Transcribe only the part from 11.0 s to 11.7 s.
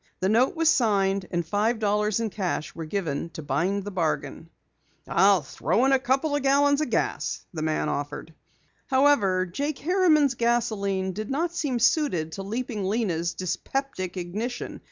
did not